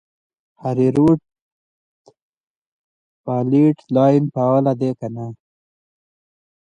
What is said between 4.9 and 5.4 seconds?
که نه؟